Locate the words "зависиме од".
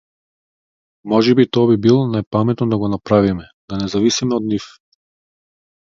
3.97-4.53